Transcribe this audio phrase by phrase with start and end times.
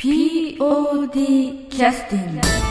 [0.00, 2.69] POD キャスティング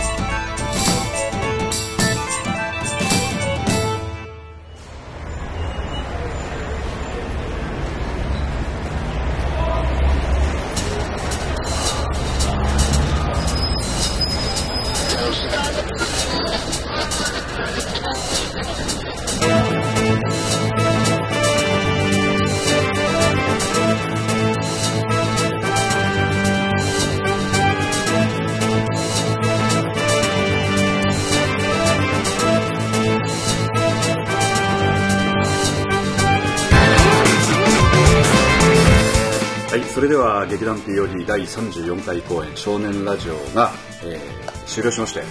[40.50, 43.72] 劇団 POD 第34回公演少年ラジオが、
[44.04, 45.22] えー終了しまして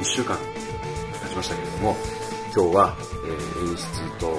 [0.00, 0.36] 1週間
[1.24, 1.96] 経ちましたけれども
[2.54, 4.38] 今日は、えー演出と、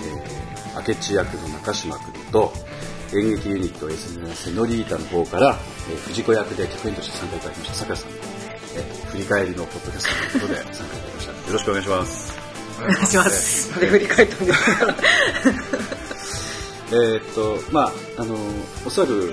[0.00, 2.52] えー明智役の中島君と
[3.14, 5.56] 演劇ユニット S のセノリータの方から、
[5.90, 8.16] えー藤子役で客員として参加いただきましたさくらさんの、
[8.76, 12.38] えー振り返りのポッドキャストということで 参加いただきましたよろしくお願いします
[12.76, 13.72] お願いします。
[13.72, 14.94] それ振り返ったんですか？
[16.90, 18.36] えーっとまああの
[18.84, 19.32] おそらく、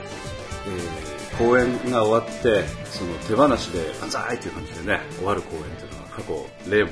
[0.68, 6.92] えー公演が終わってその手放しで万歳っていう感じでね終わる公演っていうのは過去例も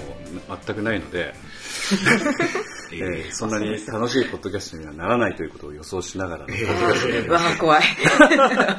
[0.65, 1.33] 全くないので、
[2.93, 7.83] えーそんなに楽しいポッドキャストにはならないということを予想しながらのポッドキャストでうわあ怖い。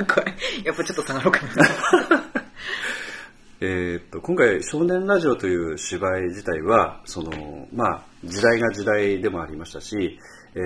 [0.09, 0.35] 怖い。
[0.65, 2.25] やっぱちょっと下がろうかな。
[3.61, 10.19] えーっと今回「少年ラジオ」という芝居自体はその、まあ、時代が時代でもありましたし、
[10.55, 10.59] え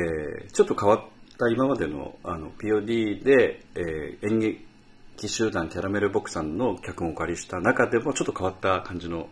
[0.46, 1.13] ーちょっと変わった
[1.50, 9.28] 今までのあの POD で、えー演劇集団キャラメルボクさんの脚本をお借りした中でもちょっと変わった感じの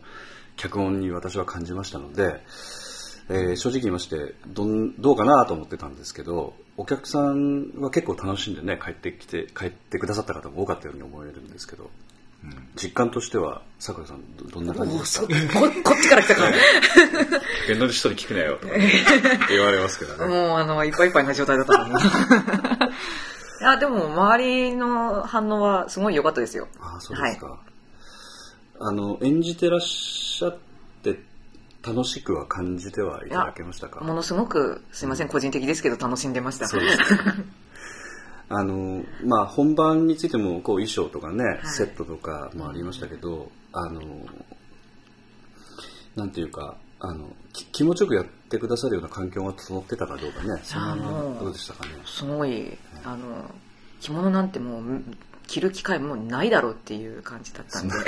[0.56, 2.40] 脚本に私は感じましたので、
[3.28, 11.90] えー正直言いましてどんどうかなと思ってたんですけどお客さんは結構楽しんでね帰ってきて帰ってくださった方も多かったように思えるんですけど、
[12.74, 14.98] 実感としてはさくらさんどどんな感じ？
[14.98, 16.50] ですかここっちから来たか。
[16.50, 16.56] ら。
[17.68, 18.74] 客の人に聞くなよとか。
[19.48, 20.26] 言われますけどね。
[20.26, 22.02] もうあの、いっぱいいっぱいな状態だったのに。
[23.60, 26.66] いや、でも周りの反応はすごい良かったですよ。
[26.80, 27.60] ああそうですか、
[28.80, 30.58] あの演じてらっしゃっ
[31.04, 31.20] て
[31.86, 34.00] 楽しくは感じてはいただけましたか？
[34.00, 36.66] ものすごく、すいません、個人的ですけど楽しんでました。
[36.66, 37.34] そうですか
[38.54, 41.66] あのまあ本番についてもこう衣装とかね、い。
[41.66, 44.02] セットとかもありましたけどあの
[46.16, 51.92] なんていうかあのき気持ちよくやってくださるような環境が整ってたかどうかねそのどうでしたかね？
[52.04, 53.50] すごい、あの、
[54.00, 55.02] 着物なんてもう、
[55.46, 57.94] 着る機会もうないだろうっていう感じだったんで。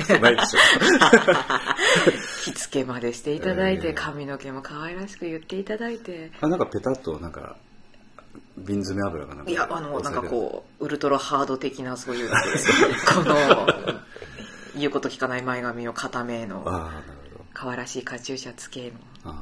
[2.44, 3.94] 着付けまでしていただいて、ええ。
[3.94, 6.30] 髪の毛も可愛らしく言っていただいて。
[6.40, 7.56] あなんかペタッとなんか
[8.56, 12.30] 瓶詰め油がなんかいや、あの、なんかうこう、ウルトラハード的なそういう
[13.14, 13.66] この、
[14.76, 17.44] 言うこと聞かない前髪を固めの、ああなるほど。
[17.52, 19.34] 可愛らしいカチューシャ付けの。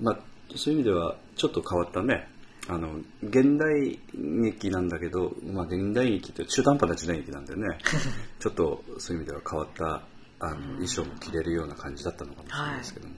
[0.00, 0.18] まあ
[0.56, 2.28] そういう意味ではちょっと変わったね。
[2.68, 7.78] あの現代劇なんだけど、まあ、現代劇って中途半端な時代劇なんでね。
[8.38, 10.02] ちょっとそういう意味では変わった
[10.38, 13.14] あの衣装も着れるような感じだったのかもしれないですけども、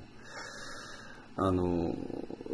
[1.37, 1.95] あの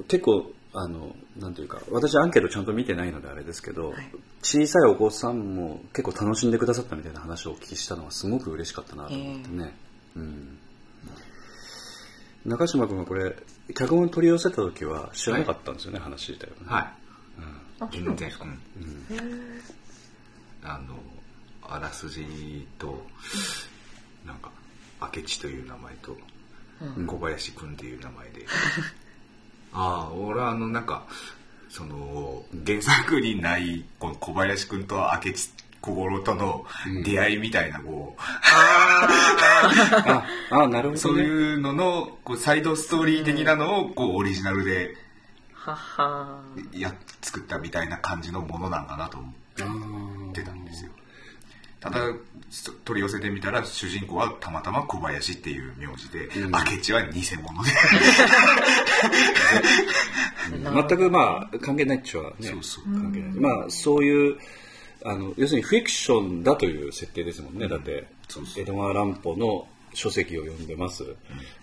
[0.09, 4.11] 結構あのなんていうか私アンケートちゃんと見てないのであれですけど、はい。
[4.43, 9.77] 小さいお子さんも結構楽しんでくださったみたいな話をお聞きしたのはすごく嬉しかったなと思ってね、
[10.17, 10.59] うん。
[12.47, 13.37] 中島君はこれ
[13.75, 17.01] 脚本取り寄せた時は知らなかったんですよね、話自体はね、はい。
[17.39, 18.45] うなん全然ですか。。
[18.45, 18.57] うん。
[20.63, 20.95] あの、
[21.63, 23.03] あらすじと、
[24.27, 24.51] なんか、
[25.01, 26.17] 明智という名前と、
[26.97, 27.07] うん。
[27.07, 28.47] 小林くんっていう名前で。
[29.73, 31.05] ああ、俺はあの、なんか、
[31.69, 35.51] その、原作にない、この小林くんと明智
[35.81, 36.67] 小五郎との
[37.05, 39.09] 出会いみたいな、こう、あ
[40.51, 44.95] あなるほど、ね、そういうのの、こう、サイドストーリー的なのを、こう、オリジナルで
[45.53, 46.41] はは
[46.73, 50.43] や、作ったみたいな感じのものなんかなと思って。
[50.43, 50.91] たんですよ。
[51.81, 52.15] ただそ
[52.85, 56.51] 取り寄せてみたら主人公はたまたま小林っていう名字で、うん。
[56.51, 57.71] 明智は偽物で。
[60.89, 62.31] 全くまあ関係ないっちゃね。
[62.41, 62.85] そうそう。
[62.85, 63.31] 関係ない。
[63.35, 64.37] まあそういう
[65.05, 68.63] あの要するにフィクションだという設定ですもんね、だってそうそう。
[68.63, 71.05] 江戸川乱歩の書籍を読んでます、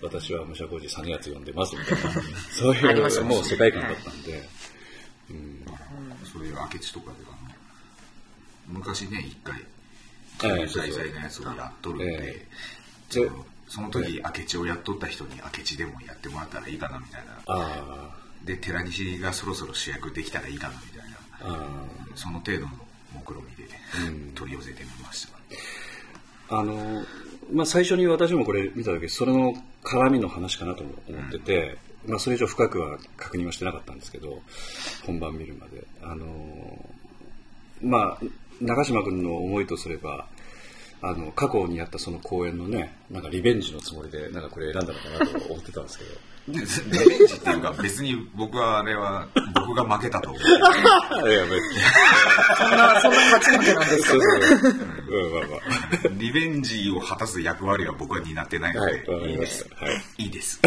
[0.02, 1.76] 私は武者小路実篤読んでます。
[1.78, 2.12] みたいな。
[2.50, 4.50] そういうもう世界観だったんで、
[6.24, 7.58] そういう明智とかではね。
[8.68, 9.62] 昔ね一回
[10.40, 12.48] はい滞在のやつをやっとるんで、え
[13.10, 17.32] ちょっとその時明智をやっとった人に明智でもやってもらったらいいかなみたいな。
[17.48, 21.18] あで寺西がそろそろ主役できたらいいかなみたいな。
[22.16, 22.70] その程度の
[23.14, 23.70] 目論見で
[24.08, 24.32] うん。
[24.34, 25.28] 取り寄せてみまし
[26.50, 26.58] た。
[26.58, 27.04] あの、
[27.52, 34.42] まあ、最初に私もこれ見た時それの絡みの話かなと思ってて、まあ、それ以上深くは確認はしてなかったんですけど
[35.06, 35.84] 本番見るまで。
[36.02, 36.90] あの
[37.82, 38.26] まあ
[38.62, 40.28] 長嶋君の思いとすれば
[41.02, 46.12] あの過去にやったその公演のねなんかリベンジのつもりでなんかこれ選んだのかなと思ってたんですけど
[46.48, 50.42] でリベンジっていうか別に僕はあれは僕が負けたと思う。
[51.30, 51.80] いや別に
[52.58, 54.10] そんな、そんな勝ち負けなんですか？
[54.12, 54.72] そうそう
[55.10, 55.60] うんまあまあ
[56.18, 59.70] リベンジを果たす役割は僕は担ってないのはいで、わかりましいいです。
[59.70, 60.62] たはいいいです。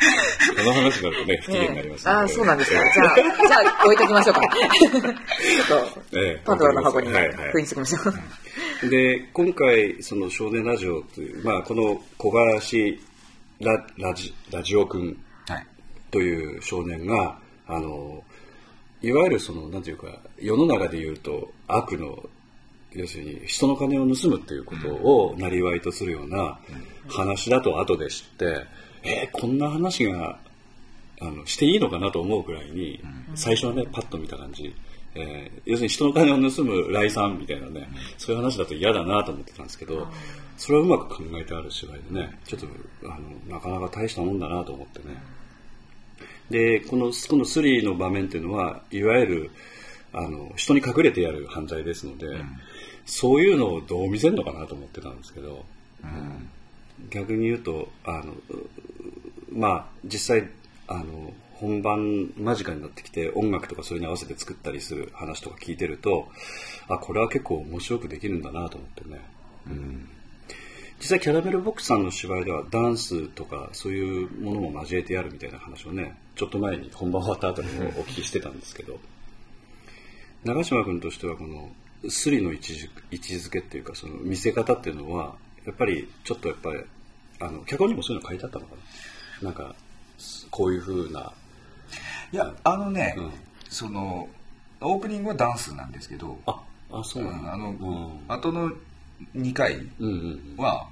[0.56, 2.78] この話になるとね不機嫌になりますああ、そうなんですか。
[2.78, 4.40] じゃあ、じゃあ置いときましょうか。
[4.40, 8.10] ちょっと、ええパンドラの箱に封印しておきましょ
[8.86, 8.88] う。
[8.88, 12.98] で今回その少年ラジオという、まあ、この小林
[13.60, 15.16] ララジラジオ君
[15.46, 15.66] はい。
[16.10, 18.24] という少年があの
[19.02, 22.28] いわゆるそのなんていうか世の中でいうと悪の
[22.92, 26.58] 要するに人の金を盗むっていうことをなりわいとするような
[27.08, 28.66] 話だと後で知って、
[29.02, 30.38] えーこんな話が
[31.20, 33.00] あのしていいのかなと思うくらいに、
[33.34, 34.74] 最初はねパッと見た感じ、
[35.14, 37.88] えー要するに人の金を盗む来さんみたいなね、
[38.18, 40.06] そういう話だと嫌だなと思ってたんですけど、
[40.56, 42.66] それはうまく考えてある芝居でねちょっと
[43.04, 45.16] あのなかなか大したもんだなと思ってね。
[46.50, 49.50] でこのこのスリーの場面っていうのはいわゆる
[50.12, 52.44] あの人に隠れてやる犯罪ですので、
[53.06, 55.64] そういうのをどう見せるのかなと思ってたんですけど、
[57.10, 58.34] 逆に言うとあの
[59.52, 60.48] まあ実際
[60.86, 66.28] あの本番間近になってきて音楽とかそれに合わせて作ったりする話とか聞いてると
[66.88, 69.20] あこれは結構面白くできるんだなと思ってね、
[69.66, 70.08] うん。
[70.98, 78.98] 実際キャラメルボックスさんの芝居ではダンスとかそういうものも交えてやるみたいな話をねちょっと前に本番終わった後にもお聞きしてたんですけど。
[80.44, 81.70] 長嶋君としてはこの
[82.08, 85.34] スリの位置づ位置づけっていうかその見せ方っていうのは
[85.70, 86.80] やっぱりちょっとやっぱり
[87.38, 88.74] あの脚本にもそういうの書いてあったのか
[89.40, 89.48] な？
[89.48, 89.74] なんか
[90.50, 91.32] こういうふうな。
[92.32, 93.32] いや、あのね、うん。
[93.68, 94.28] その、
[94.80, 96.60] オープニングはダンスなんですけど、あ
[96.92, 97.54] あそうなんだ。
[97.54, 98.20] あの、うん。
[98.28, 98.70] 後の
[99.36, 100.62] 2回うんうんうん。
[100.62, 100.88] は、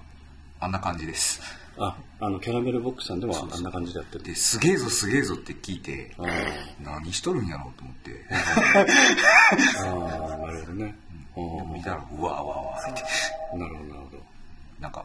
[0.61, 1.41] あんな感じです。
[1.81, 4.25] ああのキャラメルボックスさんでもあんな感じでやってる。
[4.25, 6.13] で、すげえぞすげえぞって聞いて、
[6.81, 8.25] 何しとるんやろうと思って、
[9.79, 10.97] あーなるほどね。
[11.37, 11.75] うん。
[11.75, 13.95] 見たら、うわうわうわって、なるほど
[14.81, 15.05] なんか、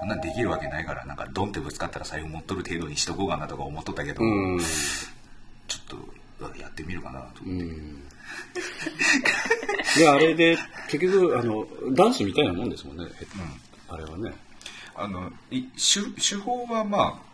[0.00, 4.60] あんなんできるわけないから、なんかドンってぶつかったら財布持っとる程度にしとこうかなとか思っとったけど、うん。
[5.66, 7.64] ちょっとやってみるかなと思って。
[7.64, 8.02] うん。
[9.96, 10.56] いやあれで
[10.88, 13.06] 結局あのダンスみたいなもんですもんね、
[13.88, 14.32] あれはね。
[14.94, 17.28] あのい手手法はまあ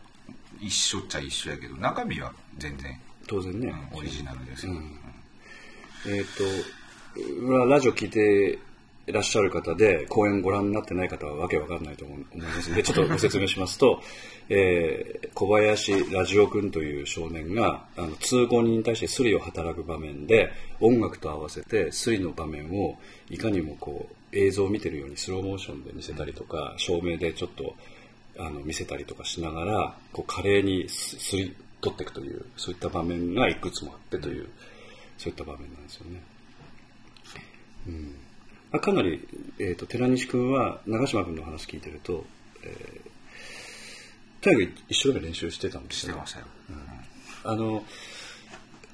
[0.61, 4.99] 一緒っちゃ一緒やけど中身は全然、当然ね、うんオリジナルですよ、うん。
[6.07, 6.45] えっ、と
[7.43, 8.59] まあラジオ聞いて
[9.07, 14.03] いらっしゃる方で公演ご覧になってない方はわけわかんないと思いますので ちょっとご説明しますと、
[14.49, 22.97] えー小林ラジオ君という少年があの通行人に対してスリを働く場面で音楽と合わせてスリの場面を
[23.31, 27.75] いかにもこう映像を見てるようにスローモーションで見せたりとか照明でちょっと
[28.39, 34.49] あの見せたりとかしながらこう華麗にすすり取っていくというそういった場面がいくつもあってという
[35.19, 36.23] そういった場面なんですよね。
[37.89, 38.24] うん
[38.75, 39.27] あかなり、
[39.59, 42.25] えー、と寺西君は長嶋君の話聞いてると、
[42.63, 43.11] えー
[44.41, 46.11] とにかく一生懸命練習してたんですよ。
[46.11, 46.47] してましたよ、
[47.45, 47.83] あの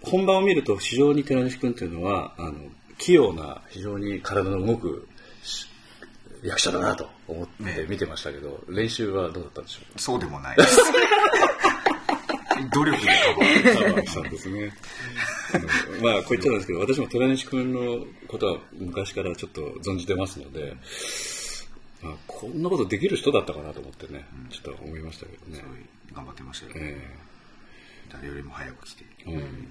[0.00, 2.54] 本番を見ると非常に寺西君っていうのはあの
[2.98, 5.08] 器用な非常に体の動く
[5.42, 5.66] し
[6.44, 9.94] 役者だなと思ってね見てましたけど、練習はどうだったんでしょう？
[9.94, 10.78] かそうでもないです
[12.68, 14.72] 努力でカバーそうですね。
[15.98, 20.76] う んまあ、こう言っちゃうんですけど、私も寺西君のことは昔からちょっと存じてますので、
[22.02, 25.64] まあ、こんなことできる人だったかなと思ってね、ちょっと思いましたけどね。
[26.12, 27.16] 頑張ってましたよ、え
[28.12, 29.68] 誰よりも早く来て、えうん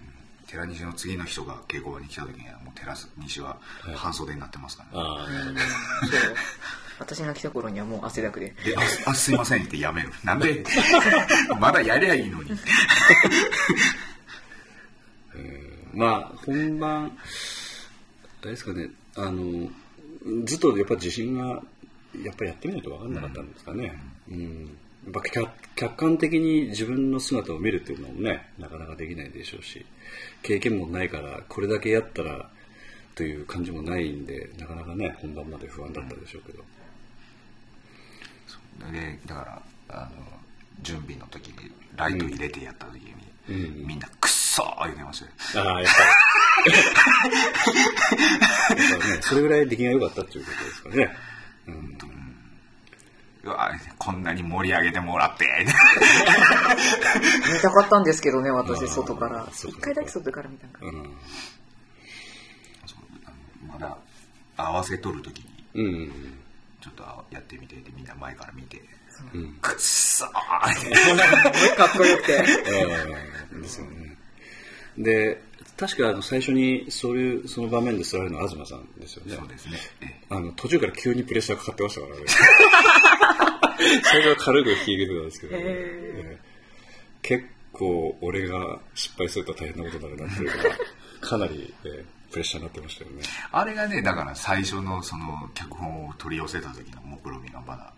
[0.50, 3.58] 寺西の次の人が稽古場に来た時にはもう寺西は
[3.96, 5.00] 半袖になってますから、
[5.52, 5.62] ね。
[7.00, 8.54] 私が来た頃にはもう汗だくで。
[8.66, 10.64] でああすいませんってやめる なんで？
[11.60, 12.52] まだやりゃいいのに
[15.94, 17.06] まあ、本番、
[18.42, 19.70] あれですかね、あの、
[20.46, 21.62] ずっとやっぱ自信が、
[22.24, 24.00] やっぱりやってみないと分かんなかったんですかね。
[24.30, 24.78] うん。
[25.06, 29.86] やっぱ客客観的に自分の姿を見るっていうのもね、なかなかできないでしょうし、
[30.44, 32.50] 経験もないから、これだけやったら、
[33.16, 36.64] という感じもないんで、なかなかね、本番まで不安だったでしょうけど。
[38.92, 40.24] でだからあの
[40.82, 43.14] 準備の時にライト入れてやった時に、
[43.50, 45.92] うんみんな「くっそー!」言ってましたよああ、やっ
[49.02, 51.16] ぱね、それぐらい出来が良かったっていうことですかね。
[51.68, 51.98] うん
[53.44, 55.46] うわこんなに盛り上げてもらって。
[55.66, 59.48] 見たかったんですけどね、あ私、ー外から。
[59.52, 60.80] 一回だけ外から見たんか。
[60.86, 61.14] うん
[63.68, 63.98] まだ
[64.58, 66.12] 合わせとる時に、うん
[66.82, 68.82] ちょっとやってみてみんな前から見て、
[69.34, 71.76] うんくっそーって。
[71.76, 72.34] かっこよくて。
[72.68, 74.18] えーですよね。
[74.98, 75.42] で、
[75.80, 79.36] 確かあの最初にそういうその場面で座るのは東さんですよね。
[79.36, 79.78] そうですね。
[80.02, 82.22] えあの途中から急にプレッシャーかかってましたからね。
[84.04, 86.50] 最初は軽く引き受けてたんですけど、へーえー
[87.22, 90.76] 結構俺が失敗すると大変なことになるなっていうのが
[91.22, 93.24] かなり、えープレッシャーになってましたよね。
[93.52, 97.92] あれがね、だから最初のその脚本を取り寄せた時の目論みがまだ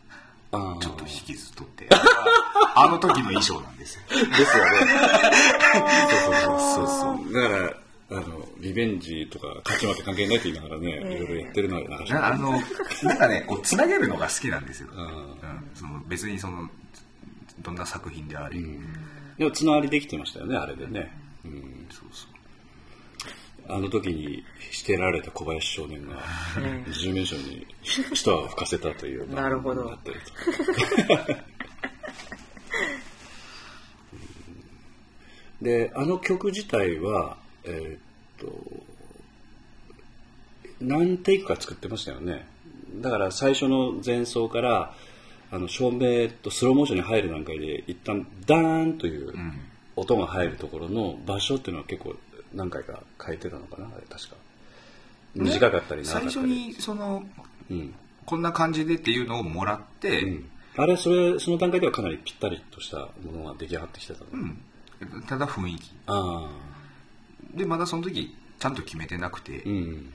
[0.51, 1.87] ちょっと引きずっとって、
[2.75, 4.01] あの時の衣装なんですよ。
[4.09, 4.79] ですよね。
[6.09, 7.33] そうそうそうそうそう。
[7.33, 12.51] だから、あの、リベンジとか勝ち負け関係ないって言いながらね、いろいろやってるのはなんかなあの、
[13.03, 14.89] なんかね、こう、つなげるのが好きなんですよ。
[14.93, 15.37] んうん
[15.73, 16.69] その別にその、
[17.61, 18.59] どんな作品であれ。
[19.37, 21.17] でも、つながりできてましたよね、あれでね。
[21.45, 22.30] うん、そうそう。
[23.73, 26.17] あの時にしてられた小林少年が、
[26.87, 27.65] 10面賞に
[28.13, 31.33] 一泡吹かせたという、 なるほどだったりと。
[31.33, 31.51] うん
[35.61, 38.83] で、あの曲自体は、えーっと、
[40.81, 42.47] 何テイクか作ってましたよね。
[42.95, 44.95] だから最初の前奏から、
[45.51, 49.33] あの照明とスローモーションに入る段階で一旦ダーンという
[49.97, 52.15] 音が入るところの場所っていうのは結構
[52.53, 54.35] 何回か変えてたのかなあれ確か。
[55.35, 56.31] 短かったり長かったり。
[56.33, 57.23] 最初に、その、
[57.69, 57.93] うん、
[58.25, 64.61] こんな感じでっていうのをもらって、うん、あれそれその段階ではかなりぴったりとしたものが出来上がってきてたの、うん。
[65.27, 65.91] ただ雰囲気。
[66.07, 67.57] ああ。
[67.57, 70.13] で、まだその時、ちゃんと決めてなくて、うん。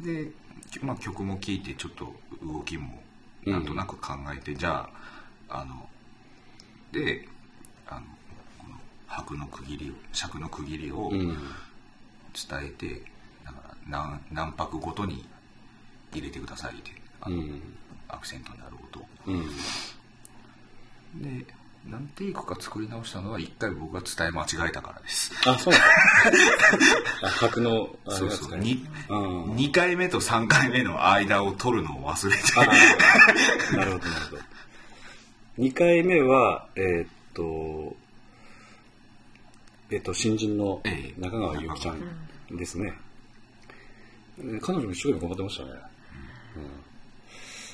[0.00, 0.30] で、
[0.70, 3.02] きまあ、曲も聴いてちょっと動きも
[3.46, 4.88] なんとなく考えて、じゃ
[5.48, 5.88] ああの
[6.92, 7.26] で
[7.86, 8.06] あの
[9.08, 11.36] 拍の区切りを尺の区切りを伝うん。
[12.64, 13.02] えて、
[13.44, 15.26] だから何何拍ごとに
[16.12, 17.62] 入れてくださいってあの、うん。
[18.08, 19.06] アクセントになる音を。
[19.26, 19.46] うん。
[21.22, 21.46] で
[21.86, 25.32] 何テイクか作り直したのは一回僕が伝え間違えたからです。
[25.46, 25.74] あそう。
[27.22, 28.58] あ白のあれそうそう。
[28.58, 29.44] にうん。
[29.54, 33.76] 2回目と3回目の間を取るのを忘れて。
[33.76, 34.42] なるほど、なるほど。
[35.58, 37.96] 2回目は、えーっと、
[39.90, 41.20] えーっと、新人のええ。
[41.20, 42.92] 中川ゆきちゃんですね。
[44.38, 44.60] うん。
[44.60, 45.70] 彼女も一生懸命頑張ってましたね。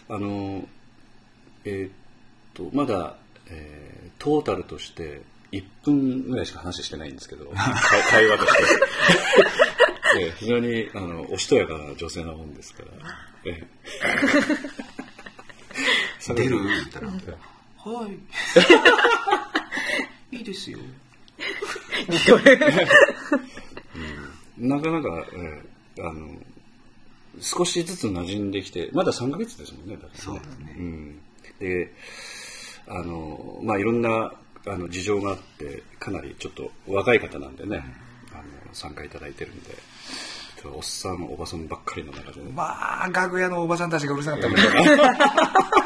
[0.09, 0.17] うん。
[0.17, 0.69] あの、
[1.65, 1.91] えーっ
[2.55, 3.17] と、まだ、
[3.49, 5.21] えートータルとして
[5.53, 8.65] 1分ぐらいしか話してないんですけど、会 会話として。
[10.21, 12.89] ええ非常にあのおしとやかな女性なもんですから。
[13.45, 13.67] え
[16.31, 16.33] え。
[16.35, 17.09] 出る言ったら
[17.85, 18.09] 「は
[20.33, 20.37] い。
[20.37, 20.79] いいですよ」
[24.59, 26.29] なかなか、ええあの
[27.41, 30.19] 少しずつ馴染んできてまだ3ヶ月ですもんねだからね。
[30.19, 30.75] そうですね。
[30.79, 31.21] うん、
[31.59, 31.93] で
[32.87, 34.33] あのまあいろんな
[34.67, 37.85] あの事情があってかなりちょっと若い方なんでね、
[38.33, 39.71] あの参加いただいてるんで
[40.65, 42.41] おっさんおばさんばっかりの中で。
[42.41, 44.63] ねまあ楽屋のおばさんたちがうるさかったもん ね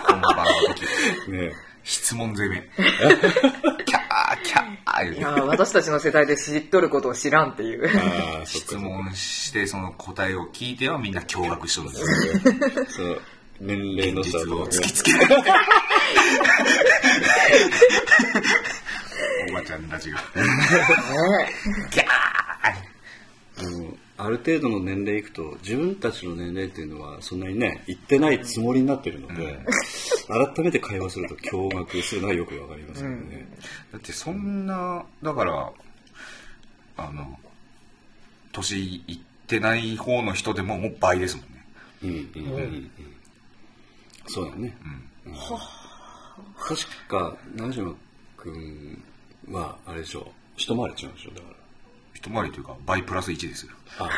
[0.07, 2.69] 本番の時ね質問攻め。
[3.85, 7.88] キ ャーキャーいやー私たちの世代で知っとることを知らんっていう。
[8.42, 13.23] あ質か問してその答えを聞いてはみんな驚愕しとるんですよそう
[13.61, 15.35] 年齢の差実をと突きつけられて
[19.50, 20.18] おばちゃんたちが。
[21.90, 22.08] キャー。
[23.61, 29.58] あのある程度の年齢いくと自分たちの年齢っていうのはそんなにね言ってないつもりになってるので、
[30.28, 33.49] 改めて会話すると驚愕するのはよくわかりますよね、
[33.92, 35.73] だってそんなだから
[36.99, 37.38] あの
[38.52, 41.64] 年いってない方の人でももう倍ですもんね。
[42.02, 42.90] うんうんうんうん。
[44.26, 44.76] そうだね、
[45.26, 45.35] うん。
[46.58, 47.94] 確か長島
[48.37, 49.02] 君
[49.50, 51.56] はあれでしょ一回り違うんでしょだから。
[52.14, 53.73] 一回りというか倍プラス1ですよ。
[53.99, 54.11] あそうだ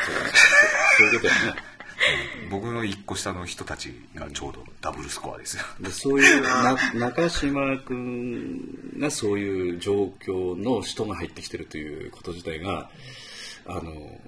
[0.97, 1.61] そういうことやね
[2.49, 5.63] 僕の1個下の人たちがちょうどダブルスコアですよ。
[5.79, 12.89] で そういうな中島君がそういう状況の人が入ってきてるということ自体が
[13.65, 14.19] あの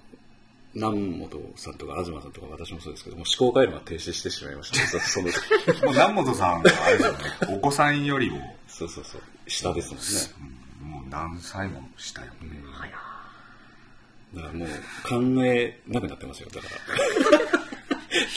[0.74, 7.14] 南本さんとか東さんとか私もそうですけども思考回路が停止してしまいましたねそその南本さんはあれですよ。
[7.14, 8.58] ねお子さんよりも。
[8.68, 9.22] そうそうそう。
[9.48, 10.06] 下ですもんね。
[10.42, 12.28] うんもう何歳も下よ。
[12.28, 12.60] ね、
[14.36, 14.68] だからもう
[15.08, 17.40] 考えなくなってますよ、だから。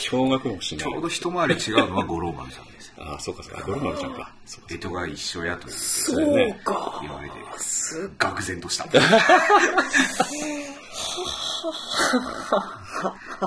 [0.09, 0.83] 驚愕もしない。
[0.83, 2.93] ちょうど一回り違うのは五郎丸さんです。
[2.97, 3.61] ああ、そうかそうか。
[3.63, 4.33] ゴルマルちゃんか。
[4.45, 6.53] そうか干支が一緒やというそう。
[6.63, 8.85] か言われて、す愕然とした。
[8.85, 9.09] ガタ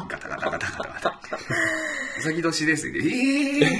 [0.06, 1.20] ガタガタガタガタ。
[2.18, 2.98] うさぎ年ですね。
[3.02, 3.70] ええ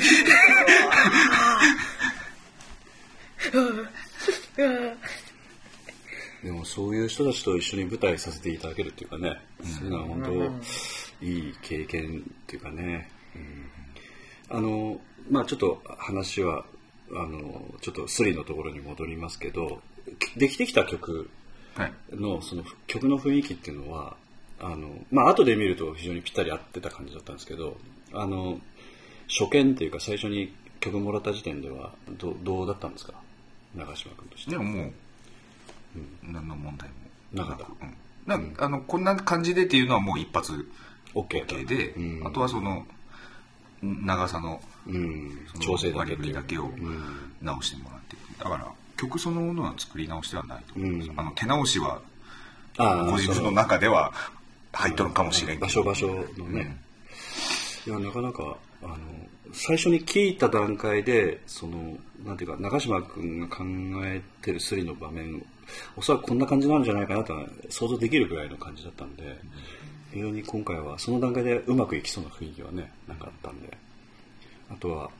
[6.42, 10.30] でもそういう人たちと一緒に舞台させていただけるっていうかね、そういうのは本当
[11.22, 13.10] いい経験っていうかね、
[14.50, 14.56] うん。
[14.56, 15.00] あの
[15.30, 16.64] まあちょっと話は
[17.12, 19.80] あのちょっとスリのところに戻りますけど
[20.36, 21.30] できてきた曲
[21.74, 21.92] はい。
[22.12, 24.16] のその曲の雰囲気っていうのは
[24.60, 27.76] あのまあ後で見ると非常にぴったり合ってた感じだったんですけど
[28.12, 28.58] あの
[29.28, 33.14] 初見っていうか最初に曲もらった時点ではどどうだったんですか？
[33.74, 34.50] 長嶋君として。
[34.50, 34.92] でももう、
[36.22, 36.94] 何の問題も
[37.32, 37.66] なかった。
[37.66, 37.94] うん。
[38.26, 40.68] なんかあのこんな感じでっていうのはもう一発
[41.14, 42.26] OK で、うん。
[42.26, 42.87] あとはその
[43.83, 45.47] 長さのうん。
[45.52, 47.02] その調整だけ割だけをうん。
[47.43, 48.17] 直してもらって。
[48.38, 50.75] だから曲そのものは作り直しではないと。
[50.75, 51.21] 思す、うん。
[51.21, 52.00] あの手直しは
[52.76, 54.12] ご自分の中では
[54.73, 55.67] 入っとるかもしれんけど。
[55.67, 56.07] 場所場所
[56.38, 56.76] のね、
[57.87, 58.97] いやなかなかあの
[59.52, 63.64] 最初に聞いた段階でそのなんていうか長嶋君が考
[64.05, 65.45] えてるスリの場面
[65.97, 69.38] おそらくこんな感じなんじゃないかなとは想像できるぐらいの感じだったんで
[70.12, 73.76] 非常に今回はその段階でうまくいきそうな雰囲気はねなんかあったんで。
[74.73, 75.11] あとは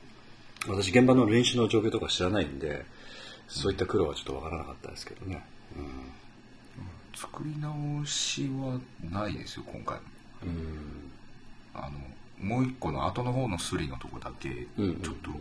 [0.67, 2.85] 私現場の練習の状況とか知らないんで
[3.49, 5.43] そういった苦労はちょっとわからなかったですけどね、
[7.13, 8.79] 作り直しは
[9.11, 9.97] ないですよ今回。
[10.43, 10.49] うん。
[10.49, 11.11] うん
[11.73, 11.91] あの
[12.39, 14.89] もう一個の後の方のスリのとこだけちうん。
[14.91, 15.31] ょっと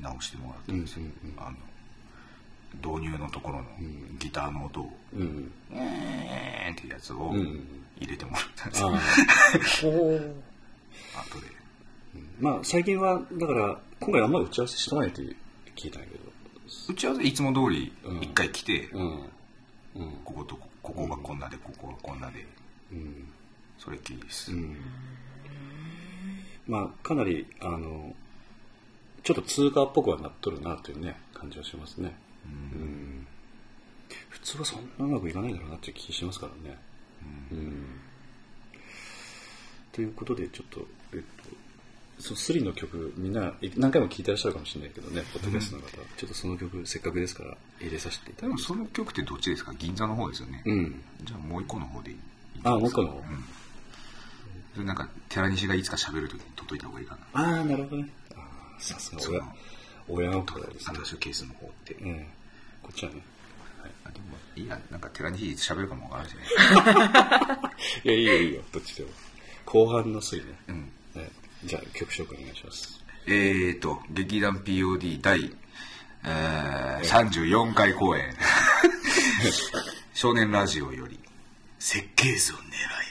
[0.00, 1.42] 直してもらったんですよ、うんうんうん。
[1.42, 1.56] あの
[2.96, 3.64] 導入のところの
[4.18, 4.92] ギターの音を。
[5.12, 7.30] うん「えーん」ってやつを。
[7.34, 7.66] うん
[8.04, 9.82] 入れてもらったんです。
[11.40, 11.46] で。
[12.40, 15.22] まあ最近はだから今回あんまり打ち合わせしてないって
[15.76, 16.32] 聞いたんやけど。
[16.88, 18.22] 打ち合わせいつも通りうん。
[18.22, 19.04] 一回来て、うん。
[19.96, 20.10] うん。
[20.24, 22.46] こことこここがこんなでここがこんなで
[22.92, 23.28] うん。
[23.78, 24.76] それっきりです、うん。
[26.66, 28.14] まあかなりあの
[29.22, 32.14] ちょっと通過っぽくはなっとるなというね感じはしますね。
[32.44, 33.26] うん。
[34.28, 36.76] 普通はそんなうまくいかないだろうなっていう気しますからね
[37.52, 37.84] うん。
[39.92, 41.24] ということでちょっとえっと
[42.18, 51.02] そのスリの曲みんな何回も聴いてらっしゃるかもしれないけどねポッドキャストの方、ちょっとその曲せっかくですから入れさせていただきますでもその曲ってどっちですか銀座の方ですよね、うん。
[51.24, 52.18] じゃあもう一個の方でいい
[52.62, 53.18] あもう一個の方。
[53.18, 53.24] うん。
[54.74, 57.40] それなんか寺西がいつか喋るときに取っといた方がいいかな。
[57.40, 58.08] ああなるほどね。
[58.34, 59.42] あーさすが親。
[60.08, 60.78] 親の子ですね。
[60.88, 62.28] アタッシュケースの方って、ええ
[62.82, 63.22] こっちはね
[64.56, 66.42] いいやなんか寺西喋るかもわからんしね。
[68.04, 68.62] いやいいよいいよ。
[68.72, 69.10] どっちでも。
[69.66, 70.92] 後半の推理ね、うん。
[71.16, 71.30] え
[71.64, 73.00] えじゃあ曲紹介お願いします。
[73.26, 75.52] えーと劇団 POD 第、
[76.24, 78.34] えー、34回公演。
[80.14, 81.18] 少年ラジオより
[81.78, 82.64] 設計図を狙い「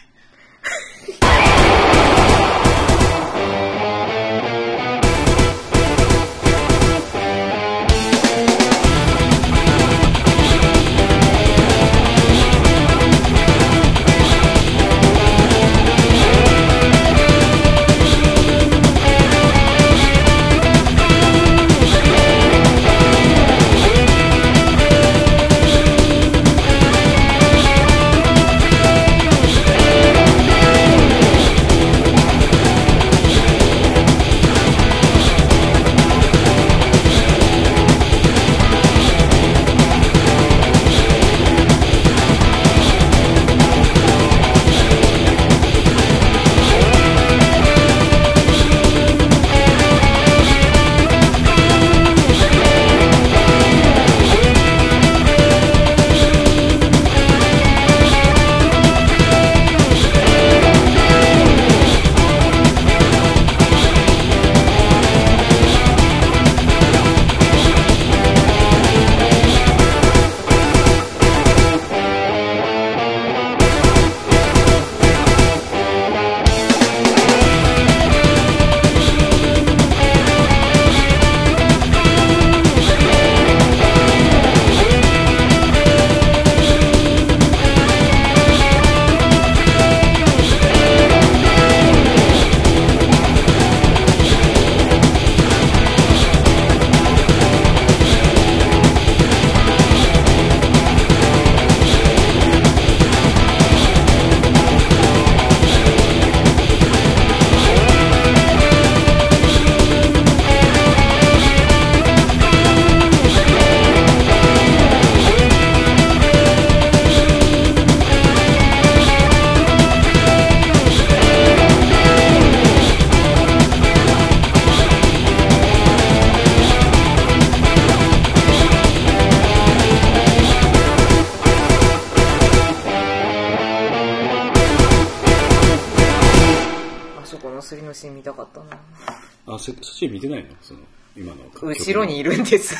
[139.63, 140.49] そそっち見てないの？
[140.61, 140.81] その、
[141.15, 141.43] 今の。
[141.61, 142.75] 後ろにいるんです。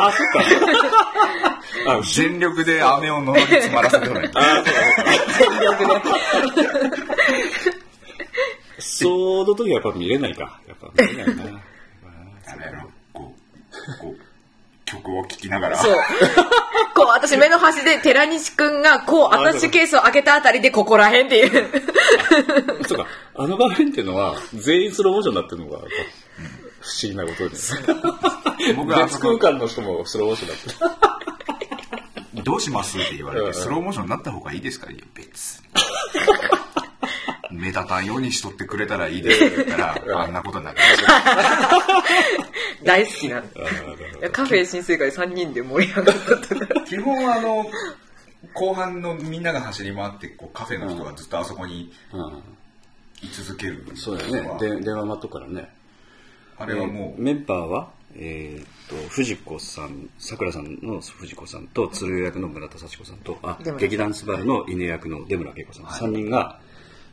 [0.00, 0.42] あ、そっか。
[1.98, 4.30] あ、全力で飴を喉に詰まらせてない。
[5.38, 6.00] 全力で。
[8.80, 10.60] その時はやっぱ見れないか。
[10.66, 11.42] やっぱ見れないな。
[11.44, 14.16] あれやろ、こう、こう、
[14.84, 15.76] 曲を聴きながら。
[15.78, 15.94] そう。
[16.94, 21.70] こう、私目の端で寺西くんが、こう、アタッシュケースを開けたあたりでここら辺っていう。
[22.88, 23.06] そうか、
[23.42, 25.88] あの場面っていうのは、全員スローモーションになってるのが、不思
[27.12, 27.74] 議なことです。
[28.58, 32.44] 別僕はあそこ空間の人もスローモーションになってる。
[32.44, 34.90] どうしますって言われうんて、スローモーションになった方がいいですか？
[34.90, 35.68] いや、別に。
[37.60, 40.80] 目立たんようにしとってくれたらいいですって言ったら、あんなことになって
[42.84, 43.42] 大好きな
[44.32, 46.80] カフェ新生活3人で盛り上がった。
[46.86, 47.66] 基本あの、
[48.54, 52.42] 後半のみんなが走り回って、こうカフェの人がずっとあそこにうん
[53.22, 53.84] 居続ける。
[53.94, 54.58] そうだよね。
[54.58, 55.70] で電話待っとくからね。
[56.58, 66.58] あれはもう、メンバーは、えーっと、藤子さん、さくらさんの藤子さんと、鶴代役の村田幸子さんと、あ劇団スバルの犬役の出村恵子さん、3人が、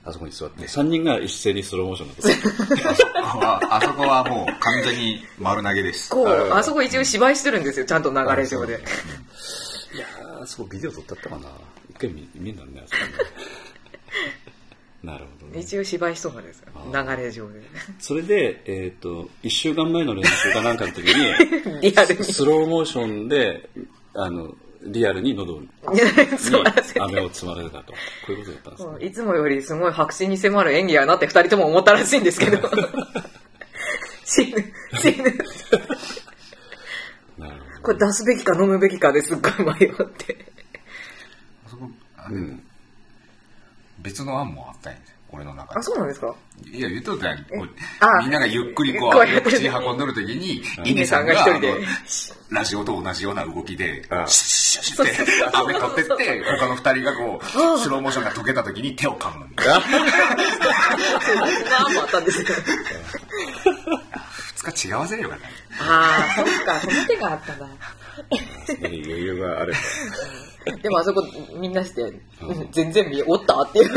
[0.03, 3.15] あそこに座って、3人が一斉にスローモーションになってる。
[3.23, 6.09] あ あそこはもう完全に丸投げです。
[6.09, 7.85] こう、あそこ一応芝居してるんですよ。
[7.85, 8.73] ちゃんと流れ上で。
[9.93, 11.47] いやー、あそこビデオ撮ったったかな。
[11.89, 13.11] 一回見見んだね、あそこね
[15.03, 15.59] なるほどね。
[15.59, 16.67] 一応芝居しそうなんですよ。
[16.91, 17.61] 流れ上で。
[17.99, 22.23] それで、えーっと、1週間前の練習かなんかの時に、 リアルに。
[22.23, 23.69] スローモーションで、
[24.15, 25.69] あの、リアルに喉 に。
[26.99, 27.93] 飴を積まれてたと。
[27.93, 27.97] こ
[28.29, 29.07] ういうことだったんですね。
[29.07, 32.57] いつもよりすごい白紙に迫る演技やなって二人とも思ったらしいんですけど。
[34.25, 35.23] 死ぬ、死ぬ。
[37.37, 40.45] なるほこれ出すべきか飲むべきかですっごい迷って。
[41.65, 42.59] あそこ、あでも
[43.99, 45.83] 別の案もあったんや俺の中であ、。
[45.83, 46.33] そうなんですか？
[46.71, 47.37] いや、言っとったや
[48.21, 51.33] みんながゆっくりこう、口に運んどるときに、稲稲さんが、
[52.49, 57.45] ラジオと同じような動きで、ああシュッシュッシュッって、飴取ってって、他の二人がこう、
[57.79, 59.73] スローモーションが解けたときに手を噛むみたいな。
[61.35, 62.47] 何もあったんですよ。
[64.55, 65.51] 二日違わせればよかっ。
[65.81, 67.67] ああ、そっか、その手があったな。
[67.67, 67.75] ど。
[68.87, 69.77] 余裕があれば。
[70.81, 71.23] でもあそこ
[71.59, 72.13] みんなして、
[72.71, 73.89] 全然見え、おったっていう。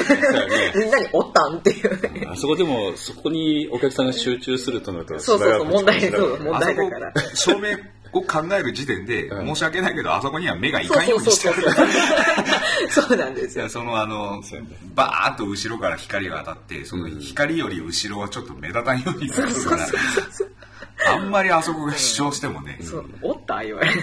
[0.79, 2.31] みんなにおったんっていう。
[2.31, 7.69] あそこでも、そこにお客さんが集中するとなると、そうそうそう、問題、そう、問題だから。、照明
[8.13, 12.91] を考える時点で、うん申し訳ないけど、あそこには目がいそうかんよそううそうそうにしてある。。
[12.91, 13.69] そうなんですよ。
[13.69, 19.87] そのあのそうやね、バーッと後ろから光が当たって、その光より後ろはちょっと目立たんようになるから、
[21.07, 23.93] あんまりあそこが主張してもね、そう、おった言われ。
[23.93, 24.01] る。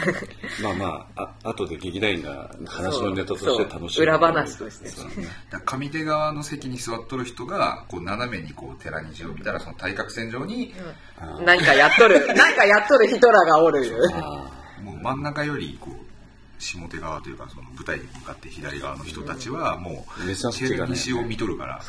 [0.64, 4.04] まあまあ、あ後で劇団員が話のネタとして楽しむ。
[4.04, 4.90] 裏話として。
[4.90, 5.08] そう。
[5.10, 10.74] ねだから上手側の席に座っとる人が、こう斜めにこう寺西を見たら、その対角線上に、
[11.46, 13.84] 何かやっとる、 何かやっとる人らがおる。
[14.14, 16.08] あもう真ん中よりこう、
[16.60, 20.32] 下手側というか、その舞台に向かって左側の人たちは、もう、
[20.90, 21.82] 西を見とるから、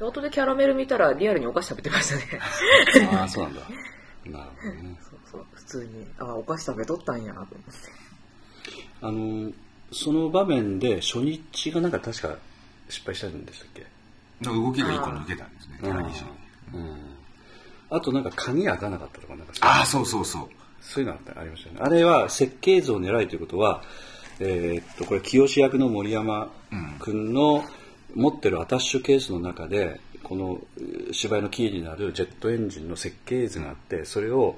[0.00, 2.40] で後でキャラメル見たらリアルにお菓子食べてましたね。
[3.06, 3.60] ーあー、そうなんだ。
[4.26, 4.96] なるほどね。
[5.02, 6.06] そうそう、普通に。
[6.18, 7.56] あ、お菓子食べとったんや、と思って。
[9.02, 9.52] あの、
[9.92, 12.36] その場面で初日がなんか確か
[12.88, 13.86] 失敗したんでしたっけ？
[14.42, 16.24] 動きが一個抜けたんですね、寺西。
[16.72, 16.96] うん。
[17.90, 20.48] あとなんか鍵開かなかったとかなんかああ、そうそうそう。
[20.80, 21.80] そういうのありましたよね。
[21.82, 23.82] あれは設計図を狙いということは、
[24.38, 26.50] えーっと、これ、清役の森山
[27.00, 27.62] 君の
[28.14, 30.60] 持ってるアタッシュケースの中で、この
[31.12, 34.56] 芝居のキーになるジェットエンジンの設計図があって、それを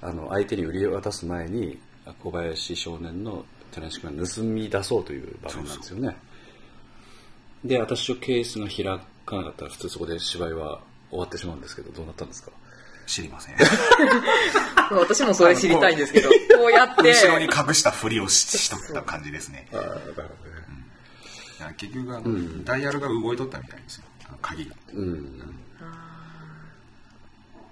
[0.00, 1.78] あの相手に売り渡す前に、
[2.22, 6.16] 小林少年の寺西君が盗み出そうという場面なんですよね。
[7.64, 8.84] で、アタッシュケースが開
[9.24, 12.50] かなかったら、普通そこで芝居は終わってしまうんですけど、どうなったんですか？
[13.06, 13.56] 知りません。
[14.92, 19.66] 私もそれ知りたいんですけど、 こうやって、後ろに隠したふりをししとった感じですね。
[19.72, 20.51] ああ、なるほど
[21.62, 21.68] ね。
[21.68, 24.04] いや結局あの、ダイヤルが動いとったみたいですよ。
[24.40, 24.74] 鍵が。
[24.94, 25.40] うん。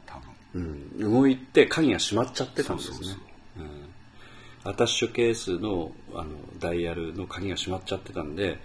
[0.06, 0.22] 多分。
[0.54, 3.16] うん、動いて鍵が閉まっちゃってたんですねそうそう
[3.58, 3.90] うん
[4.62, 8.58] アタッシュケースのあのダイヤルの鍵が閉まっちゃってたんで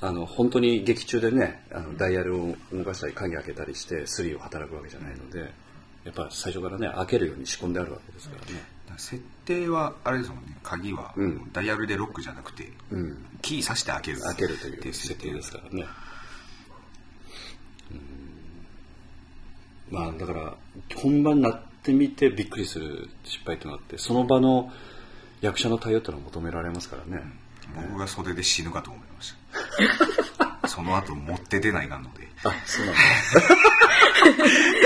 [0.00, 5.52] あの本当に劇中でねあのダイヤルを動かしたり鍵開けたりしてスリーを働くわけじゃないので
[6.04, 8.62] やっぱ最初からね開けるように仕込んであるわけですからね
[8.98, 11.52] 設定は、あれですもんね、鍵は、うん。
[11.52, 13.26] ダイヤルでロックじゃなくて、うん。
[13.42, 14.20] キー刺して開ける。
[14.20, 15.32] 開けるという設定。
[15.32, 15.86] ですからね。
[17.90, 18.22] うん。
[19.90, 20.56] まあだから
[20.96, 24.72] 本番になってみてびっくりする失敗ってのがあってその場の
[25.42, 27.22] 役者の対応ってのは求められますからね、
[27.74, 29.34] 僕が袖で死ぬかと思いまし
[30.62, 30.68] た。
[30.68, 32.28] その後持って出ないかんので。
[32.44, 33.00] あそうなんだ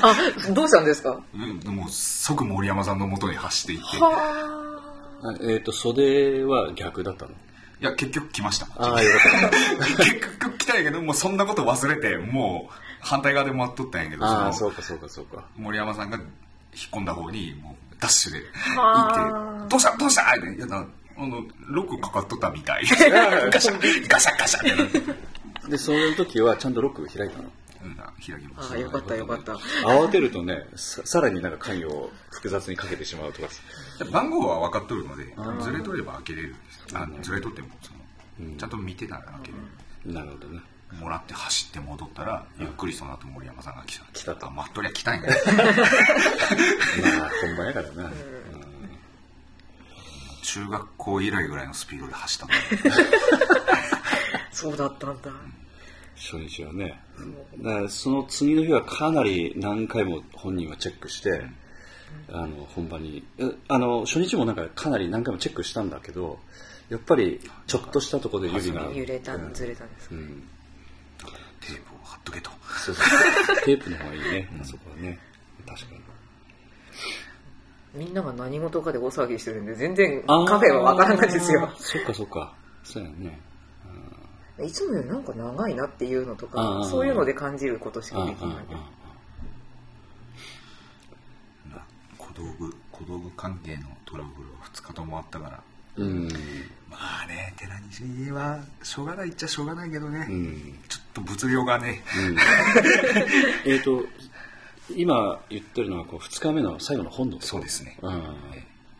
[0.48, 1.20] あ、どうしたんですか？
[1.34, 3.96] うんもう即森山さんの元に走っていって。
[3.96, 4.10] いは
[5.22, 5.34] あ。
[5.42, 7.32] えっ、と、袖は逆だったの？
[7.80, 8.66] や結局来ました。
[8.76, 9.96] ああ、よかった。
[10.04, 15.44] 結局来たんやけどもうそんなこと忘れてもう反対側で待っとったんやけどああ、そうか、そうか、そうか。
[15.56, 16.26] 森山さんが引っ
[16.92, 18.40] 込んだ方にもうダッシュで
[18.74, 19.62] 行はあ。
[19.62, 19.96] って「どうした？
[19.96, 20.76] どうした?」って「いやな
[21.18, 22.84] あのロックかかっとったみたい」
[23.50, 24.08] ガシャ。
[24.08, 27.44] ガシャガシャってなってで、その時はちゃんとロック開いたの？
[27.44, 27.50] うん
[28.16, 29.54] 開きましたあよかったよかった。
[29.86, 33.48] 慌てるとね、ささらになんか関与を複雑にかけてしまうとか。
[34.12, 35.60] 番号は分かっとるのでー。
[35.62, 36.56] ずれとれば開けれるんで
[36.88, 37.92] すあずれとってもそ
[38.42, 39.58] のちゃんと見てたら開けれ
[40.06, 40.60] るなるほどね。
[40.98, 44.04] もらって走って戻ったらゆっくりその後森山さんが来た。
[44.12, 44.46] 来たと。
[44.46, 45.28] あ待っとりゃ来たんや
[47.18, 48.12] まあ、本番やからな。
[50.42, 52.52] 中学校以来ぐらいのスピードで走ったの。
[54.50, 55.30] そうだったんだ。
[56.20, 57.00] 初日はね。
[57.58, 61.42] だからその次の日はかなり何回も本人はチェックして、
[62.30, 66.38] あの、本番に、えあの、初日もなんかかなり何回もチェックしたんだけど、
[66.90, 68.90] やっぱりちょっとしたところで指が。
[68.92, 70.42] 揺れたうんずれたんですかうん。
[71.60, 72.50] テープを貼っとけと
[72.84, 73.56] そうそう。
[73.64, 75.18] テープの方がいいね、あそこはね。
[75.66, 76.00] 確かに。
[77.94, 81.72] みんなが何事かで大騒ぎしてるんで、全然カフェはわからないですよ。
[81.76, 82.54] そっかそっか。
[82.84, 83.40] そうやね。
[84.64, 88.56] いつもよりなんか長いなっていうのとか、そういうので感じることしかできない。
[92.18, 95.60] 小道具小道具関係のトラブルは2日ともあったから
[95.96, 96.28] うん。
[96.88, 100.78] まあね寺西はしょうがないっちゃしょうがないけどね、うん。
[100.88, 102.02] ちょっと物量がね
[103.66, 104.04] えっと、
[104.96, 108.36] 今言ってるのはこう2日目の最後の本のそうですねうん。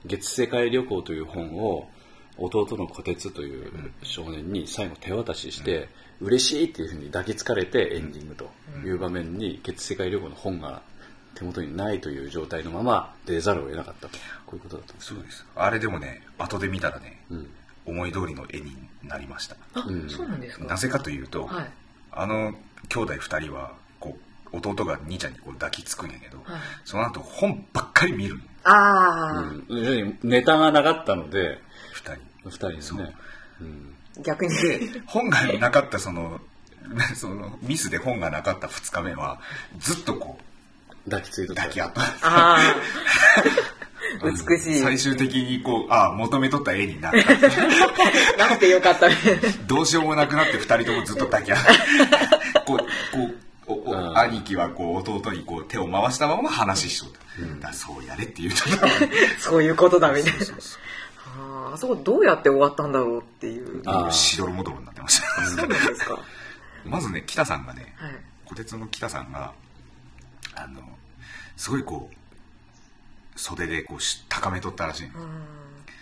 [0.06, 1.88] 月世界旅行という本を
[2.40, 5.88] 弟の小鉄という少年に最後手渡しして、
[6.20, 8.50] 嬉しいっていうふうに抱きつかれてエンディングと
[8.84, 10.82] いう場面に月世界旅行の本が
[11.34, 14.18] 手元にないという状態のまま出ざるを得なかったと。
[14.46, 15.46] こういうことだったんですそうです。
[15.54, 17.50] あれでもね後で見たらね、うん。
[17.86, 19.56] 思い通りの絵になりました。
[19.74, 20.08] あう、ん。
[20.08, 20.64] そうなんですか？
[20.66, 21.70] なぜかというと、はい。
[22.12, 22.52] あの
[22.88, 24.16] 兄弟2人はこ
[24.52, 26.60] う弟が兄ちゃんにこう抱きつくんやけど、はい。
[26.84, 28.40] その後本ばっかり見るの。
[28.64, 30.18] ああ、うん。
[30.24, 31.58] ネタがなかったので、
[31.94, 33.14] 2人二人ですね。
[33.60, 33.94] うん。
[34.22, 34.54] 逆に。
[35.06, 36.40] 本がなかったその
[37.14, 39.40] そのミスで本がなかった2日目は
[39.78, 40.38] ずっとこ
[41.08, 42.74] 抱きついとう抱き合ったああ。
[44.24, 44.80] 美しい。
[44.80, 47.18] 最終的にこうあ求めとった絵になった
[48.48, 49.14] なってよかったね。
[49.66, 51.58] どうしようもなくなって2人ともずっと抱き合う
[52.66, 52.84] こうこ
[53.24, 53.34] う
[53.66, 58.58] おおうん兄貴はこう弟にこう手を回したまま話ししとった、だからそうやれって言うと
[59.38, 60.40] そういうことだみたいな。
[61.38, 63.82] ああ、あそこどうやって終わったんだろうっていう。
[64.12, 65.44] しどろもどろになってました。
[65.46, 66.18] そうなんですか。
[66.84, 68.12] まずね北さんがねはい。
[68.44, 69.52] 小鉄の北さんが
[70.54, 70.80] あの
[71.56, 71.70] す。
[71.70, 75.10] ごいこう袖でこうし高めとったらしいの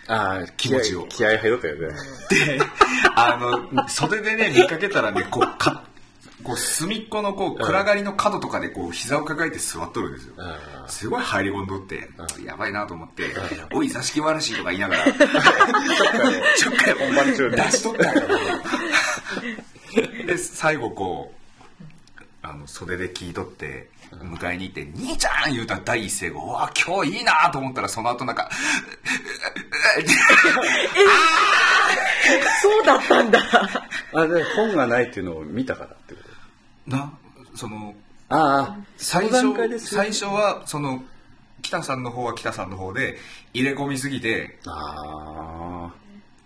[0.07, 1.87] ああ、気持ちを気合い入ろったよね。
[2.29, 2.59] で
[3.15, 5.83] あの袖でね見かけたらねこうか
[6.43, 12.09] こう隅っこのこう暗がりの角とかでこう膝を抱えて座っとるんですよあすごい入り込んどって
[12.45, 13.35] やばいなと思って
[13.73, 18.23] 「おい座敷わらし」とか言いながら ちょっかい本番中出しとったんや
[20.27, 21.39] で最後こう
[22.41, 28.49] あの袖で聞いとって迎えに行って「兄ちゃん!」言うたら第一声が「うわ今日いいな!」と思ったらその後なんか
[32.61, 33.39] そうだったんだ。
[34.13, 34.19] あ。
[34.21, 36.28] あ、で、本がないっていうのを見たからってこと？
[36.89, 37.13] な
[37.55, 37.93] その
[38.29, 41.03] ああ、最初最初はその
[41.61, 43.17] 北さんの方は北さんの方で
[43.53, 45.91] 入れ込みすぎてあ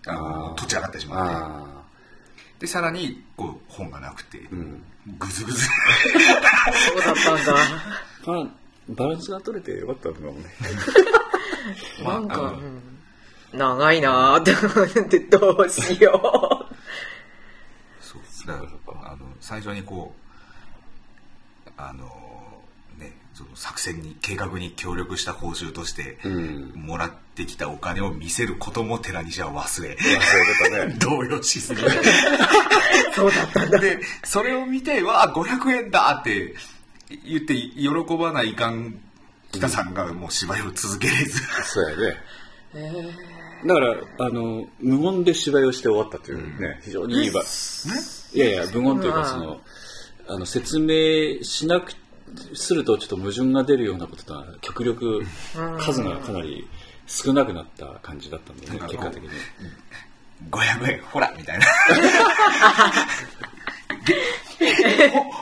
[0.08, 1.14] あのあー土地上がってしあ。
[1.14, 2.66] まって。
[2.66, 4.84] でさらにこう本がなくて、うん。
[5.20, 5.70] ぐずぐずそ
[6.98, 7.54] うだったんだ。
[8.26, 8.48] まあ、
[8.88, 10.46] バランスが取れてよかったのかもね。
[12.06, 12.94] まあなんか、あのうん
[13.54, 16.68] 長いなーってどうしよ
[18.02, 18.62] そうだか
[19.04, 20.23] らあの最初にこう
[21.90, 22.06] あの
[22.98, 26.72] ねその作戦に計画に協力した報酬として、うん。
[26.76, 30.96] もらってきたお金を見せることも寺西は忘れ忘れてたね。
[31.00, 31.82] 動揺しすぎ。
[33.14, 33.80] そうだったんだ。
[33.80, 36.56] でそれを見て「わあ500円だ!」って
[37.26, 39.00] 言って喜ばないかん
[39.54, 42.18] 北さんがもう芝居を続けれず、そうやね。
[43.66, 47.42] だから、あの、無言で芝居をして終わったというね、非常にいい場。
[47.42, 49.62] いやいや、無言というか、その、
[50.28, 51.94] あの、説明しなく、
[52.56, 55.24] するとちょっと矛盾が出るようなこととは、極力、
[55.80, 56.68] 数がかなり
[57.06, 59.30] 少なくなった感じだったんだよね、結果的に。
[60.50, 61.66] 500円ほらみたいな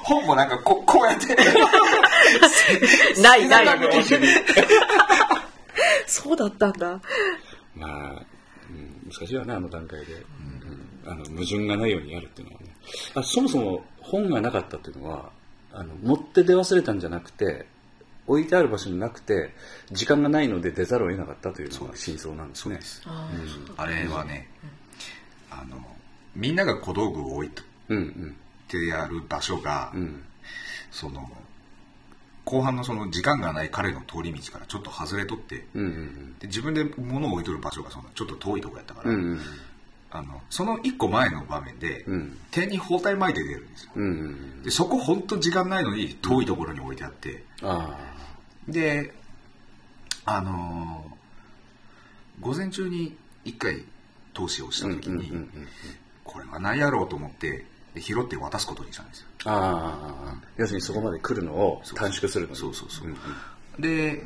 [0.03, 1.35] 本もなんかここうやって
[3.21, 3.67] ないない。
[6.05, 6.99] そうだったんだ。
[7.75, 8.25] まあ、
[8.69, 10.13] うん、難しいわね、あの段階で。
[10.13, 12.75] うん、あの矛盾がないようにやるっていうのはね。
[13.15, 15.31] あそもそも本がなかったっていうのは、
[15.73, 17.65] あの持って出忘れたんじゃなくて、
[18.27, 19.53] 置いてある場所になくて、
[19.91, 22.79] 時間がないので出ざるを得なかったというのが真相なんですね。
[23.77, 24.47] あれはね、
[25.49, 25.83] あの、
[26.35, 27.51] みんなが小道具を置い
[27.89, 28.35] うんうん。
[28.67, 30.23] てやる場所が、うん。
[30.91, 31.29] その、
[32.45, 39.15] 後半のその時間がない彼の通り道からちょっと外れとって、うんうんで自分で物を置いとる場所がそのちょっと遠いとこやったから、うん。
[39.15, 39.39] うんうん。
[40.11, 42.37] あのその一個前の場面で、うん。
[42.51, 43.91] 手に包帯巻いて出るんですよ。
[43.95, 44.63] うんうん。
[44.63, 47.97] でそこ本当時間ないのに遠いところに置いてあって、あ
[48.67, 49.13] で
[50.25, 51.11] あのー
[52.41, 53.83] 午前中に一回
[54.33, 54.87] 投資をしあ。
[54.87, 55.67] た時に、うんうんうんうん
[56.23, 59.27] これは何やろうと思ってで拾って渡すことにしたんですよ。
[59.45, 60.35] ああ。
[60.55, 62.55] 要するにそこまで来るのを短縮するのに。
[62.57, 63.07] そうそうそう。
[63.07, 63.81] うんうん。
[63.81, 64.23] で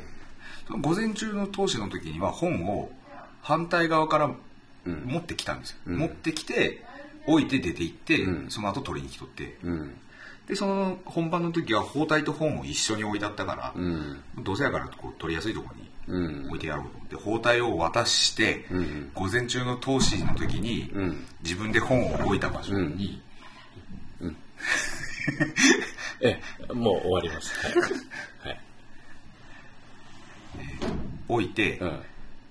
[0.82, 2.90] 午前中の投資の時には本を
[3.42, 4.30] 反対側から
[4.90, 6.84] 持ってきたんですよ、うん持ってきて
[7.26, 9.94] 置いて出て行って、うんその後取りに来とってうん。
[10.46, 14.22] でその本番の時は包帯と本を一緒に置いてあったから、うん。
[14.38, 16.46] どうせやからこう取りやすいところにうん。
[16.46, 23.20] 置いてやろうと思って包帯を渡して、うん午前中の投資の時に、うん自分で本を置いた場所に、
[26.20, 27.58] ええ、もう終わります。
[27.66, 27.74] はい。
[28.48, 28.60] はい。
[31.28, 32.02] 置いて、うん。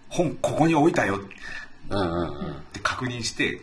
[0.09, 1.19] 本ここに置いたよっ
[1.89, 2.53] うんうんうん。
[2.73, 3.61] て確認して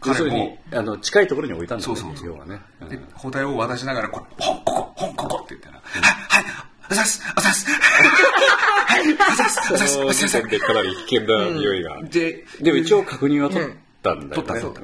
[0.00, 1.86] 彼も、あの、近いところに置いたんだね。
[1.86, 2.26] そうそうそう。
[2.26, 2.60] 要はね。
[2.82, 2.88] うん。
[2.88, 7.66] で包帯を渡しながらこう本ここ本ここって言ったら「はいはいあざっすあざっす。
[7.70, 9.60] はいあざっす。
[9.72, 9.94] あざっす。
[10.28, 12.02] その時でかなり危険な匂いが。
[12.02, 13.68] ででも一応確認は取っ
[14.02, 14.60] たんだよね。
[14.60, 14.74] 取っ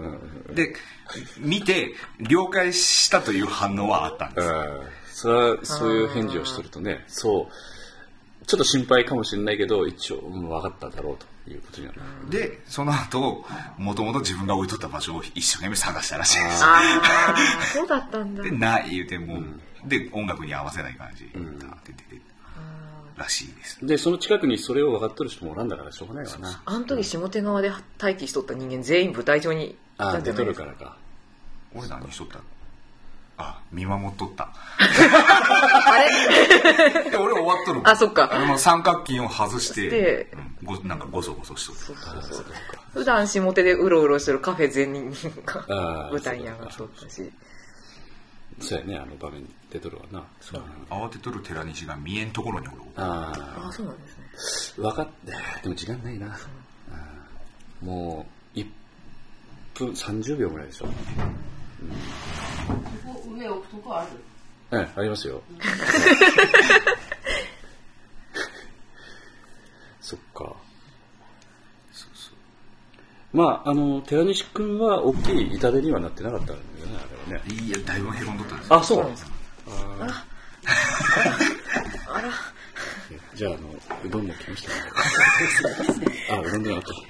[0.49, 0.75] たで
[1.39, 4.49] 見て了解したという反応はあったんです。
[4.49, 5.01] うん。
[5.13, 7.53] それは、そういう返事をしてるとね、そう、
[8.51, 12.31] ちょっと心配かもしれないけど、一応、うん分かっただろうということにはなる。
[12.31, 13.45] でその後
[13.79, 17.37] もともと自分が置いとった場所を一生懸命探したらしいですああ、
[17.73, 18.51] そうだったんだで。
[18.51, 19.41] ない言うても、
[19.85, 21.31] で音楽に合わせない感じで
[21.87, 22.21] 出てて
[23.17, 26.61] らしいですで、その近くにそれを分かっとる人もおらんだからしょうがないわな。
[26.65, 30.65] あの時下手側で待機しとった人間全員舞台上にいたんじゃないですか。
[30.65, 30.97] るからか。
[31.73, 32.41] 俺何しとった
[33.41, 34.85] あ見守っとったあ
[37.05, 37.11] れ？
[37.11, 42.45] で俺終わっとるあそっかあの三角筋を外してしてうんごなんかゴソゴソしとったそうそうそう。
[42.93, 45.65] 普段下手でうろうろしてるカフェ全人が
[46.13, 47.31] 舞台に上がっとったし。
[48.61, 50.23] そうやね、あの場面に出とるわな。
[50.41, 53.33] そう慌てとる寺西が見えんところにおるあ
[53.65, 54.19] ああ、そうなんです
[54.79, 54.85] ね。
[54.87, 56.39] あ、分かって、でも時間ないな。
[57.81, 58.67] もう、1
[59.75, 60.87] 分30秒ぐらいでしょ。
[60.87, 60.93] 上
[62.75, 62.80] 置
[63.61, 64.09] くとこある
[64.73, 65.43] ええ、ありますよ。
[70.01, 70.55] そっか。
[73.33, 76.65] まあ、あの、寺西くんは大きい痛手にはなってなかったんだよね、
[77.29, 77.55] あれはね。
[77.55, 79.33] いやだいぶへこんどったんですよあ、そうなんですか？
[82.13, 82.31] あら、
[83.35, 83.69] じゃあ、あの、
[84.05, 84.75] うどんも来ましたね。
[86.31, 87.10] あ、うどんでなかった。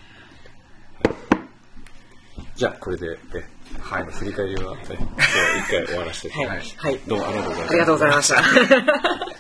[2.61, 3.43] じゃあ、これで、え、
[3.81, 4.05] はい。
[4.13, 5.09] 振り返りは、え、今日は
[5.57, 6.47] 一回終わらせて、はい。
[6.77, 6.99] はい。
[7.07, 9.31] どうもありがとうございましたありがとうございました。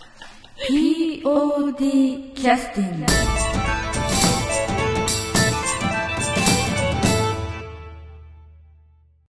[0.66, 3.49] POD キャスティング